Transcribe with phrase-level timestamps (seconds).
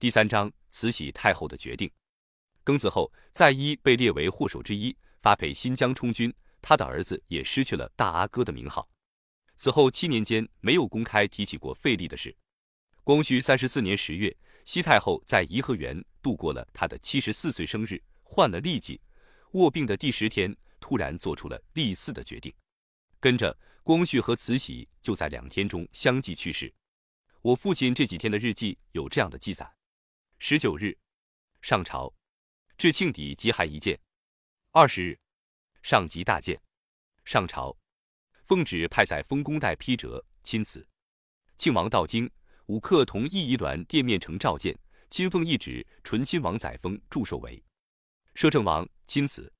[0.00, 1.90] 第三章，慈禧太后的决定。
[2.64, 6.32] 庚子后，载漪被列为祸首之一，发配新疆充军。
[6.62, 8.88] 他的儿子也失去了大阿哥的名号。
[9.56, 12.32] 此后七年间，没有公开提起过废立的事。
[13.02, 14.32] 光绪三十四年十月，
[14.64, 19.00] 西太后在颐和园度过了她的七十四岁生日，患了痢疾，
[19.52, 22.54] 卧病的第十天，突然做出了立嗣的决定。
[23.18, 26.72] 跟着，光绪和慈禧就在两天中相继去世。
[27.42, 29.68] 我父亲这几天的日记有这样的记载：
[30.40, 30.96] 十九日，
[31.62, 32.14] 上朝，
[32.76, 33.98] 至庆底即函一件。
[34.70, 35.18] 二十日，
[35.82, 36.58] 上级大见，
[37.24, 37.76] 上朝，
[38.46, 40.86] 奉旨派在丰宫带批折，钦此。
[41.56, 42.30] 庆王到京。
[42.66, 47.60] 五克同义仪銮殿面呈召见，亲奉懿旨，纯亲王载沣祝寿为
[48.34, 49.52] 摄政王钦此。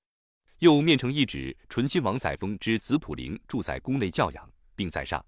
[0.58, 5.24] 又面呈懿旨，纯亲王载沣之子溥龄住在宫内教养，并在上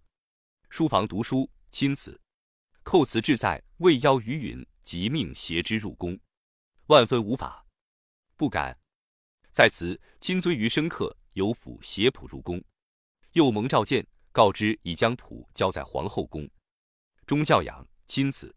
[0.68, 2.20] 书房读书，钦此。
[2.84, 6.18] 叩辞志在，未邀于允，即命携之入宫，
[6.86, 7.66] 万分无法，
[8.36, 8.76] 不敢。
[9.50, 12.62] 在此亲尊于生刻，由府携谱入宫，
[13.32, 16.48] 又蒙召见，告知已将谱交在皇后宫。
[17.26, 18.54] 中教养钦此，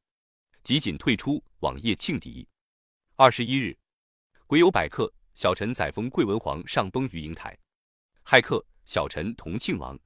[0.64, 2.48] 即仅退出，往夜庆敌。
[3.16, 3.78] 二十一日，
[4.48, 7.58] 癸酉百客，小臣载沣贵文皇上崩于瀛台。
[8.24, 10.00] 亥客，小臣同庆王。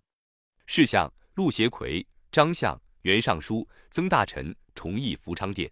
[0.66, 5.72] 侍相陆协奎、张相、袁尚书、曾大臣崇义福昌殿，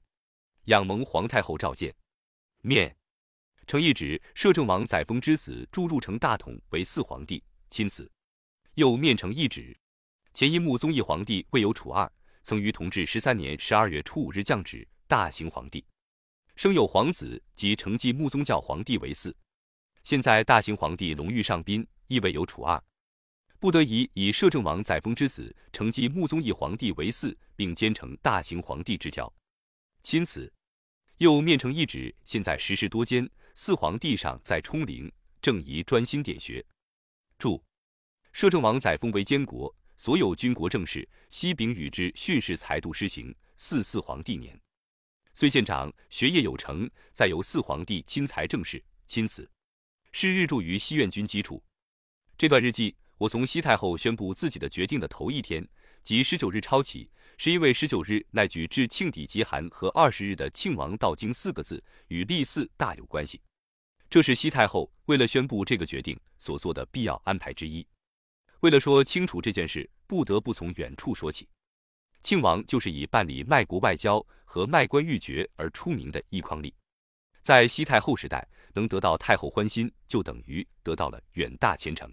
[0.66, 1.94] 仰蒙皇太后召见。
[2.62, 2.96] 面
[3.68, 8.12] 呈懿旨，摄政王载沣之子祝入成大统为四皇帝，钦此。
[8.76, 9.76] 又面呈懿旨，
[10.34, 12.12] 前因穆宗义皇帝未有楚二。
[12.44, 15.84] 曾于同治十三年十二月初五日降旨，大行皇帝，
[16.56, 19.34] 生有皇子，即承继穆宗教皇帝为嗣。
[20.04, 22.80] 现在大行皇帝龙御上宾，亦未有楚二，
[23.60, 29.34] 不得已以摄政王载沣之子承继穆宗义皇帝为嗣，并兼承大行皇帝之条。
[30.04, 30.54] 钦此。
[31.18, 36.66] 又面呈一旨，现在时事多艰，四皇帝上在冲陵，正宜专心点学。
[37.38, 37.64] 注：
[38.34, 39.74] 摄政王载沣为监国。
[39.98, 43.34] 所有军国政事，悉秉与之训示裁度施行。
[43.56, 44.60] 四四皇帝年，
[45.34, 49.50] 虽县长，学业有成，再由四皇帝亲裁政事，钦此。
[50.12, 51.64] 是日住于西苑军机处。
[52.38, 55.66] 这段日记，我从西太后宣布自己的决定的头一天，
[56.04, 63.42] 即十九日抄起，是因为十九日那句致庆底极寒和二十日的庆王到京四个字与立嗣大有关系。
[64.10, 67.86] 这是西太后为了宣布这个决定所做的必要安排之一。
[68.62, 71.48] 为了说清楚这件事，不得不从远处说起。
[72.22, 76.74] 庆王就是以办理卖国外交和卖官鬻爵而出名的奕匡立。
[77.42, 82.12] 在西太后时代，能得到太后欢心，就等于得到了远大前程。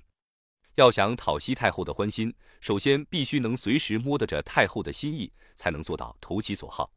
[0.76, 6.90] 要想讨西太后的欢心，首先必须能随时摸得着太后的心意，才能做到投其所好。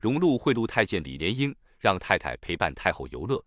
[0.00, 3.42] 荣禄贿赂太监李莲英，让太太陪伴太后游乐，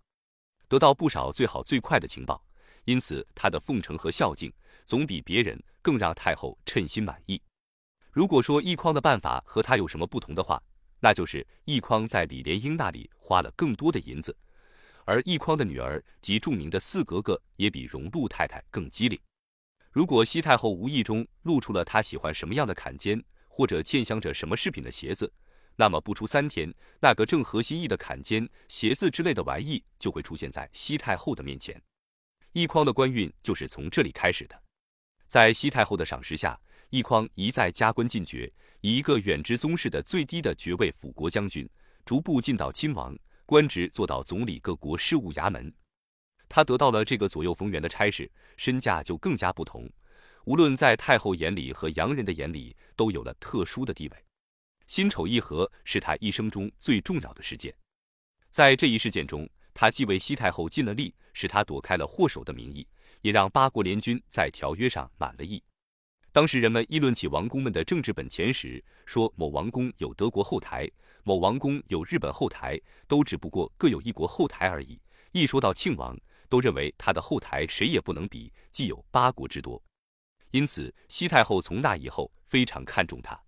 [0.68, 2.44] 得到不少最好最快的情报，
[2.86, 4.52] 因此他的奉承和孝敬。
[4.86, 7.42] 总比别人更让太后称心满意。
[8.10, 10.64] 如果说奕匡的办法和他有什么不同的话，
[11.02, 14.34] 那就是奕匡在李莲英那里花了更多的银子，
[15.04, 19.20] 而奕匡的女儿及著名的四格格也比荣禄太太更机灵。
[19.98, 25.34] 如果西太后无意中露出了她喜欢什么样的坎肩，或者嵌镶着什么饰品的鞋子，
[25.76, 26.72] 那么不出三天，
[27.02, 31.82] 那个正合心意的坎肩、鞋子之类的玩意就会出现在西太后的面前。
[32.54, 34.56] 奕匡的官运就是从这里开始的。
[35.28, 36.56] 在西太后的赏识下，
[36.92, 41.68] 奕匡一再加官进爵，以一个远支宗室的最低的爵位辅国将军，
[42.06, 45.74] 逐步进到亲王，官职做到总理各国事务衙门。
[46.50, 49.90] 他得到了这个左右逢源的差事，身价就更加不同，
[50.46, 54.18] 无论在太后眼里和洋人的眼里，都有了特殊的地位。
[54.88, 57.76] 辛丑议和是他一生中最重要的事件，
[58.50, 62.88] 在这一事件中，他既为西太后尽了力，使他躲开了祸首的名义。
[63.22, 65.62] 也让八国联军在条约上满了意。
[66.32, 70.90] 当时人们议论起王公们的政治本钱时，说某王公有德国后台，
[71.24, 75.02] 某王公有日本后台，都只不过各有一国后台而已。
[75.32, 76.16] 一说到庆王，
[76.50, 79.82] 都认为他的后台谁也不能比，既有八国之多。
[80.52, 83.40] 因此，西太后从那以后非常看重他。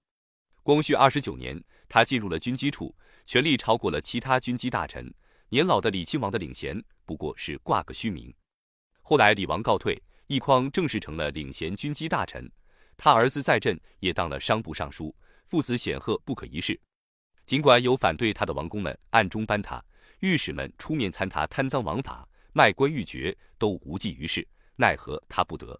[0.63, 2.93] 光绪二十九年，他进入了军机处，
[3.25, 5.11] 权力超过了其他军机大臣。
[5.49, 8.31] 年老的李亲王的领衔不过是挂个虚名。
[9.01, 12.51] 后来李王告退，奕匡正式成了领衔军机大臣。
[12.95, 15.15] 他儿子在镇也当了商部尚书，
[15.45, 16.79] 父子显赫不可一世。
[17.45, 19.83] 尽管有反对他的王公们暗中扳他，
[20.19, 25.79] 御史们出面参他贪赃枉法、卖官鬻爵，都无济于事，奈何他不得。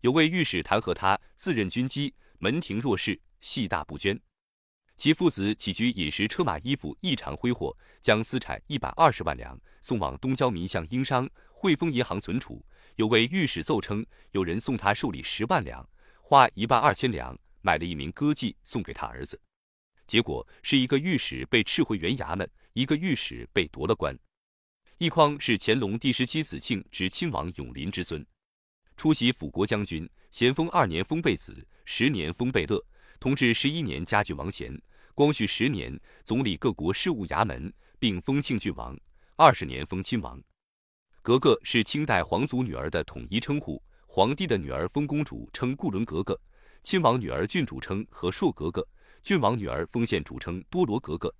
[0.00, 4.18] 有位御史弹劾他自任军机，门庭若市，戏大不捐。
[4.96, 12.64] 其父子起居饮食车马衣服异常挥霍，将私产一百二十万两送往东郊民巷英商汇丰银行存储。
[12.94, 15.86] 有位御史奏称，有人送他寿礼十万两，
[16.22, 19.38] 花一万二千两买了一名歌妓送给他儿子。
[20.06, 24.16] 结果是一个御史被斥回原衙门，一个御史被夺了官。
[24.98, 28.24] 奕匡是乾隆第十七子庆之亲王永璘之孙，
[28.96, 31.54] 出席辅国将军，咸丰二年封贝子，
[31.84, 32.82] 十年封贝勒。
[33.20, 34.74] 同治十一年加郡王衔，
[35.14, 38.98] 光绪十年总理各国事务衙门，并封庆郡王。
[39.36, 40.42] 二十年封亲王。
[41.20, 46.40] 格格是清代皇族女儿的统一称呼，皇帝的女儿封公主称固伦格格，
[46.82, 48.82] 亲王女儿郡主称和硕格格，
[49.20, 51.30] 郡王女儿封县主称多罗格格，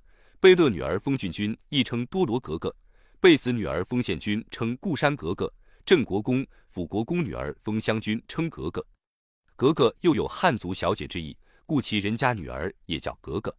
[0.41, 2.75] 贝勒女儿封郡君亦称多罗格格，
[3.19, 5.53] 贝子女儿封县君称固山格格，
[5.87, 8.87] 镇国公、辅国公女儿封乡君称格格。
[9.57, 11.37] 格格又有汉族小姐之意。
[11.65, 13.53] 故其人家女儿也叫格格。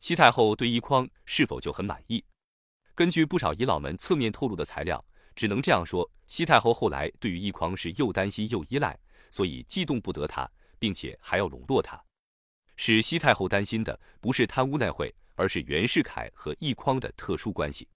[0.00, 2.24] 西太后对奕匡是否就很满意？
[2.96, 5.04] 根据不少遗老们侧面透露的材料，
[5.36, 8.98] 只能这样说：西太后后来对于奕匡是又担心又依赖，
[9.30, 10.50] 所以既动不得他，
[10.80, 12.02] 并且还要笼络他。
[12.76, 17.86] 使西太后担心的不是贪污纳贿，而是袁世凯和奕匡的特殊关系。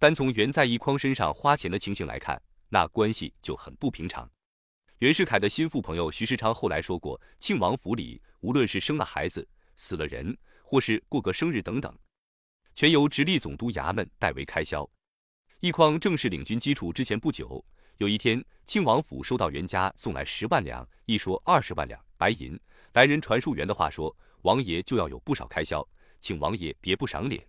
[0.00, 4.26] 单从袁在奕匡身上花钱的情形来看，那关系就很不平常。
[5.00, 11.94] 袁世凯的心腹朋友徐世昌后来说过，庆王府里无论是生了孩子、死了人，或是过个生日等等，
[12.74, 14.90] 全由直隶总督衙门代为开销。
[15.60, 17.62] 一匡正式领军基础之前不久，
[17.98, 22.58] 有一天，庆王府收到袁家送来十万两，一说二十万两白银。
[22.94, 25.86] 来人传述袁的话说，王爷就要有不少开销，
[26.20, 27.46] 请王爷别不赏脸。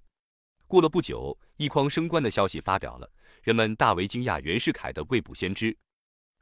[0.71, 3.11] 过了不久，奕匡升官的消息发表了，
[3.43, 5.77] 人们大为惊讶袁世凯的未卜先知。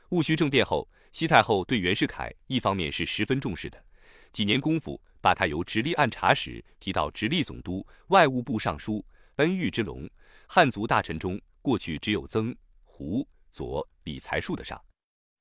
[0.09, 0.87] 戊戌政变后。
[1.11, 3.83] 西太后对袁世凯一方面是十分重视的，
[4.31, 9.03] 几年功夫把他由直隶按察使提到直隶总督、外务部尚书，
[9.37, 10.07] 恩遇之隆。
[10.47, 14.79] 汉族大臣中，过去只有曾、胡、左、李才数得上。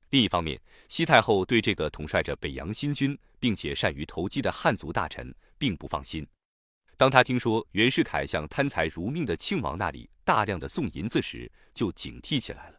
[0.09, 0.59] 另一方面，
[0.89, 6.27] 西太后对这个统帅着北洋新军并且善于投机的汉族大臣并不放心。
[6.99, 12.79] 当他听说袁世凯向贪财如命的庆王那里大量的送银子时，就警惕起来了。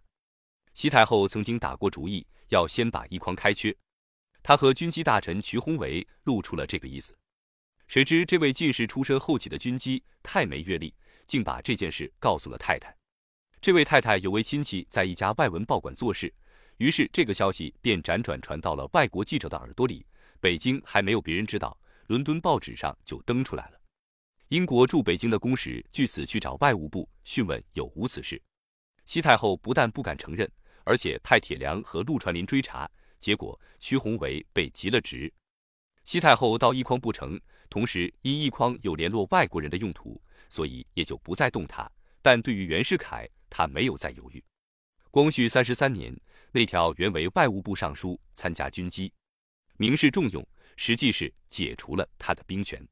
[0.75, 2.27] 西太后曾经打过主意。
[2.49, 3.71] 要先把一筐开缺，
[4.41, 7.15] 他和军机大臣瞿鸿维露出了这个意思。
[7.87, 10.91] 谁知这位进士出身后起的军机太没阅历，
[11.27, 12.91] 竟把这件事告诉了太太。
[13.61, 16.33] 这位太太有位亲戚在一家外文报馆做事，
[16.77, 20.03] 于是这个消息便辗转传到了外国记者的耳朵里。
[20.39, 23.78] 北京还没有别人知道，伦敦报纸上就登出来了。
[24.49, 28.41] 英国驻北京的公使据此去找外务部讯问有无此事。
[29.05, 30.49] 西太后不但不敢承认。
[30.85, 35.31] 而且派铁良和陆传林追查，结果瞿鸿维被急了职。
[36.03, 40.19] 西太后到奕匡不成，同时因奕匡有联络外国人的用途，
[40.49, 41.87] 所以也就不再动他。
[42.23, 44.43] 但对于袁世凯，他没有再犹豫。
[45.11, 46.19] 光绪三十三年，
[46.51, 49.13] 那条原为外务部尚书，参加军机，
[49.77, 50.43] 明示重用，
[50.75, 52.83] 实际是解除了他的兵权。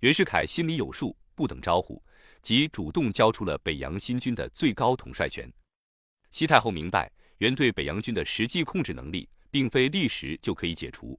[0.00, 2.02] 袁世凯心里有数，不等招呼，
[2.40, 5.50] 即主动交出了北洋新军的最高统帅权。
[6.30, 7.10] 西太后明白。
[7.38, 11.18] 袁对北洋军的实际控制能力，并非立时就可以解除。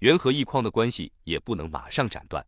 [0.00, 2.46] 袁和奕匡的关系也不能马上斩断。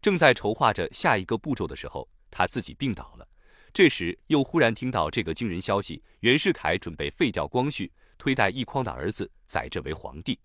[0.00, 3.28] 正在筹划着下一个步骤的时候，他自己病倒了。
[3.74, 10.38] 这时又忽然听到这个惊人消息：袁世凯准备废掉光绪，推戴奕匡的儿子载这为皇帝。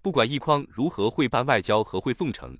[0.00, 2.56] 不管奕匡如何会办外交和会奉承，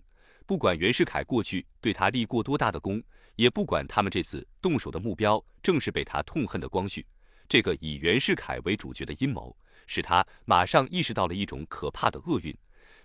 [0.48, 3.02] 不管袁世凯过去对他立过多大的功，
[3.36, 7.06] 也不管他们这次动手的目标正是被他痛恨的光绪。
[7.46, 9.54] 这个以袁世凯为主角的阴谋，
[9.86, 12.56] 使他马上意识到了一种可怕的厄运，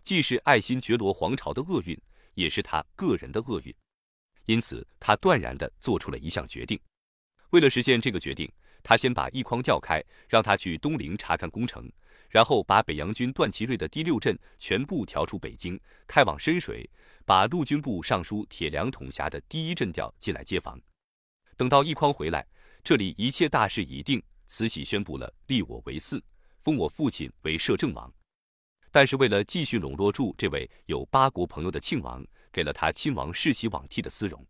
[0.02, 2.00] 既是爱新觉罗皇朝的厄运，
[2.34, 3.76] 也是他个人的厄运。
[4.46, 6.80] 因此，他断然地做出了一项决定。
[7.50, 8.50] 为了实现这个决定，
[8.82, 11.92] 他先把一匡调开，让他去东陵查看工程，
[12.30, 16.90] 然后把北洋军段祺瑞的第六镇全部调出北京，开往深水，
[17.26, 20.80] 把陆军部尚书铁良统辖的第一镇调进来接防。
[21.56, 22.46] 等到奕匡回来，
[22.84, 24.22] 这里一切大事已定。
[24.46, 26.22] 慈禧宣布了立我为嗣，
[26.62, 28.14] 封我父亲为摄政王。
[28.92, 34.46] 但是为了继续笼络住这位有八国朋友的庆王，给了他亲王世袭罔替的丝绒。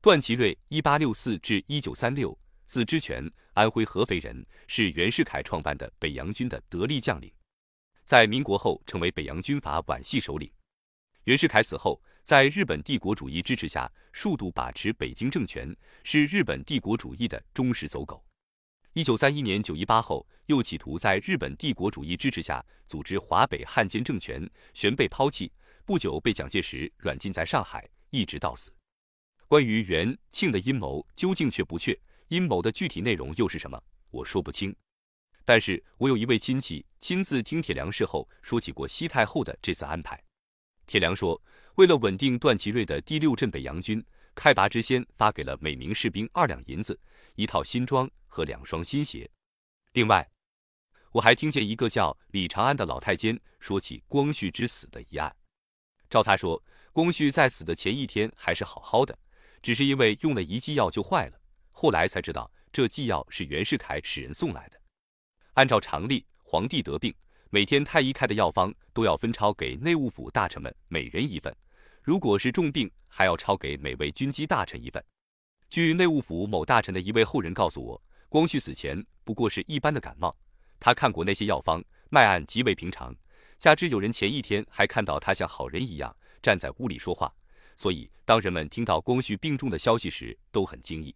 [0.00, 7.32] 段祺瑞（一八六四至一九三六），字之权，安徽合肥人，是袁世凯创办的北洋军的得力将领，
[8.04, 10.48] 在民国后成为北洋军阀皖系首领。
[11.24, 18.22] 袁世凯死后，在日本帝国主义支持下，数度把持北京政权，是日本帝国主义的忠实走狗。
[18.92, 25.50] 一九三一年九一八后，又企图在日本帝国主义支持下组织华北汉奸政权，旋被抛弃。
[25.86, 27.88] 不久被蒋介石软禁在上海。
[28.10, 28.70] 一直到死。
[29.48, 34.76] 关于元庆的阴谋究竟确不确，阴谋的具体内容又是什么，我说不清。
[35.42, 40.22] 但是我有一位亲戚亲自听铁良事后说起过西太后的这次安排。
[40.86, 41.40] 铁良说，
[41.76, 46.98] 为了稳定段祺瑞的第六镇北洋军，开拔之先发给了每名士兵二两银子、
[47.34, 49.28] 一套新装和两双新鞋。
[49.92, 50.28] 另外，
[51.12, 55.34] 我还听见一个叫李长安的老太监说起光绪之死的一案。
[56.10, 56.62] 照他说，
[56.92, 59.18] 光绪在死的前一天还是好好的，
[59.62, 61.40] 只是因为用了一剂药就坏了。
[61.70, 64.80] 后来才知道，这剂药是袁世凯使人送来的。
[65.54, 67.14] 按照常例，皇帝得病，
[67.54, 71.54] 每天太医开的药方都要分抄给内务府大臣们每人一份。
[72.02, 75.00] 如果是重病，还要抄给每位军机大臣一份。
[75.70, 80.36] 据内务府某大臣的一位后人告诉我，光绪死前不过是一般的感冒，
[80.80, 81.80] 他看过那些药方，
[82.10, 83.14] 脉案极为平常。
[83.56, 87.32] 加之有人前一天还看到他像好人一样站在屋里说话，
[87.76, 91.14] 所以当人们听到光绪病重的消息时都很惊异。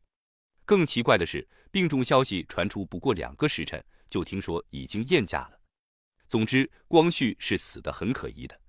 [0.65, 3.85] 更奇怪的是，病重消息传出不过两个时辰。
[4.09, 5.58] 就听说已经验驾了。
[6.29, 8.61] 总之，光绪是死的很可疑的。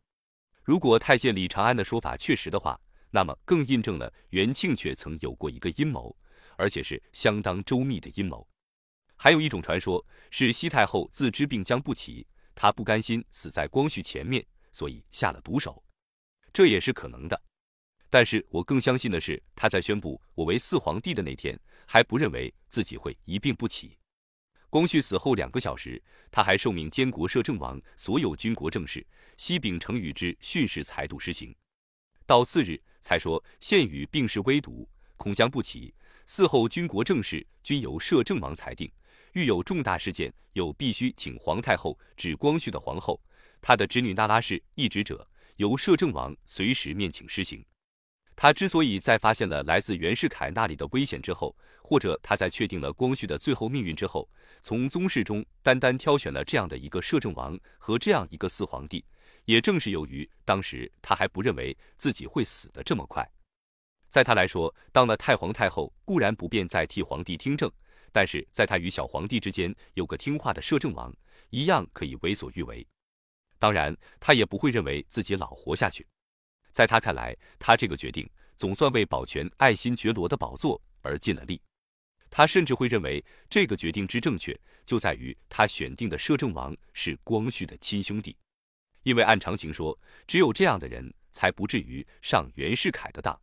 [0.63, 2.79] 如果太监李长安的说法确实的话，
[3.11, 6.15] 那么更印证了元庆却曾有过一个阴谋，
[6.55, 8.47] 而且是相当周密的阴谋。
[9.17, 12.25] 还有一种传说是西太后自知病将不起，
[12.55, 15.83] 她不甘心死在光绪前面，所以下了毒手，
[16.53, 17.41] 这也是可能的。
[18.09, 23.99] 但是我更相信的是，他在宣布我为四皇帝的那天，还不认为自己会一病不起。
[24.69, 31.55] 光绪死后两个小时，他还受命监国摄政王所有军国政事，西秉承与之训示裁度施行。
[32.25, 35.93] 到次日才说现与病势危毒，恐将不起。
[36.27, 38.91] 嗣后军国政事均由摄政王裁定，
[39.33, 43.19] 遇有重大事件，有必须请皇太后指光绪的皇后，
[43.59, 47.65] 他的侄女那拉氏一旨者，由摄政王随时面请施行。
[48.41, 51.53] 他之所以在发现了来自袁世凯那里的危险之后，
[51.84, 54.29] 或者他在确定了光绪的最后命运之后，
[54.62, 59.03] 从宗室中单单挑选了这样的一个摄政王和这样一个四皇帝，
[59.43, 63.29] 也正是由于当时他还不认为自己会死得这么快。
[64.08, 67.69] 在他来说，当了太皇太后固然不便再替皇帝听政，
[68.10, 71.13] 但是在他与小皇帝之间有个听话的摄政王，
[71.50, 72.88] 一样可以为所欲为。
[73.58, 76.08] 当然，他也不会认为自己老活下去。
[76.79, 81.62] 在他看来，他这个决定总算为保全爱新觉罗的宝座而尽了力。
[82.29, 88.33] 他甚至会认为，这个决定之正确就在于他选定的摄政王是光绪的亲兄弟，
[89.03, 93.38] 因为按常情说，只有这样的人才不至于上袁世凯的当。